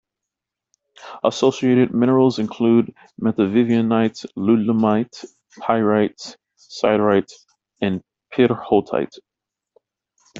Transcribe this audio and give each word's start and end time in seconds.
Associated 1.23 1.93
minerals 1.93 2.39
include 2.39 2.91
metavivianite, 3.21 4.25
ludlamite, 4.35 5.23
pyrite, 5.59 6.37
siderite 6.57 7.31
and 7.81 8.01
pyrrhotite. 8.33 9.15